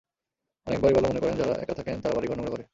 অনেক 0.67 0.79
বাড়িওয়ালা 0.81 1.09
মনে 1.09 1.19
করেন 1.19 1.35
যারা, 1.35 1.53
একা 1.61 1.73
থাকেন 1.73 1.95
তারা 2.01 2.15
বাড়িঘর 2.15 2.37
নোংরা 2.37 2.51
করে। 2.51 2.63